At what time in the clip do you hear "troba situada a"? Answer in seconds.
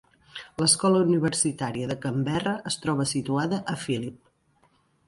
2.87-3.79